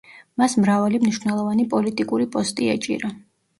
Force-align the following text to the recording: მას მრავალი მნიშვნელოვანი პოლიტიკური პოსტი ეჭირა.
მას 0.41 0.55
მრავალი 0.61 1.01
მნიშვნელოვანი 1.03 1.67
პოლიტიკური 1.75 2.29
პოსტი 2.39 2.73
ეჭირა. 2.77 3.15